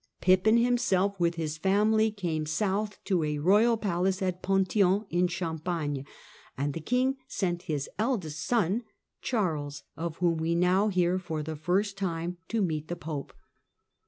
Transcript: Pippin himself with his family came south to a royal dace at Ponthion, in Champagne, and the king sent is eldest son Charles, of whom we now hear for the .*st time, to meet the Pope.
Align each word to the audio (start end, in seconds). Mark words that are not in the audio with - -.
Pippin 0.19 0.57
himself 0.57 1.19
with 1.19 1.35
his 1.35 1.59
family 1.59 2.09
came 2.09 2.47
south 2.47 2.97
to 3.03 3.23
a 3.23 3.37
royal 3.37 3.75
dace 3.77 4.19
at 4.23 4.41
Ponthion, 4.41 5.05
in 5.11 5.27
Champagne, 5.27 6.07
and 6.57 6.73
the 6.73 6.79
king 6.79 7.17
sent 7.27 7.69
is 7.69 7.87
eldest 7.99 8.43
son 8.43 8.83
Charles, 9.21 9.83
of 9.95 10.17
whom 10.17 10.37
we 10.39 10.55
now 10.55 10.87
hear 10.87 11.19
for 11.19 11.43
the 11.43 11.55
.*st 11.55 11.95
time, 11.95 12.37
to 12.47 12.63
meet 12.63 12.87
the 12.87 12.95
Pope. 12.95 13.31